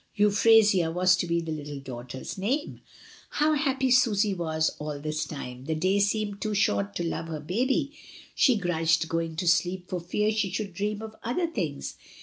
[0.15, 2.81] Euphrasia was to be the little daughter's name.
[3.29, 7.39] How happy Susy was all this time; the day seemed too short to love her
[7.39, 7.93] baby,
[8.33, 11.97] she grudged going to sleep for fear she should dream of other things.